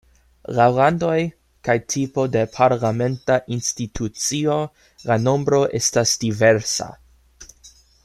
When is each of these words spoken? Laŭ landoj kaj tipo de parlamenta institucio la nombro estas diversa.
Laŭ 0.59 0.65
landoj 0.77 1.17
kaj 1.67 1.75
tipo 1.95 2.25
de 2.37 2.43
parlamenta 2.57 3.37
institucio 3.59 4.59
la 5.13 5.23
nombro 5.29 5.65
estas 5.83 6.19
diversa. 6.27 6.93